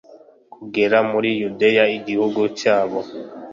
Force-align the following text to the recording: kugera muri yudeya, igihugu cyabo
kugera 0.53 0.97
muri 1.11 1.29
yudeya, 1.41 1.83
igihugu 1.97 2.41
cyabo 2.59 2.99